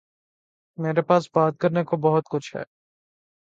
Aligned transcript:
میرے 0.77 1.01
پاس 1.01 1.29
بات 1.33 1.53
کرنے 1.59 1.83
کو 1.83 1.97
بہت 2.01 2.23
کچھ 2.29 2.55
ہے 2.55 2.63